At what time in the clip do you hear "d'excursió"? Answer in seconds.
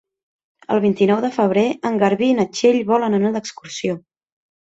3.37-3.99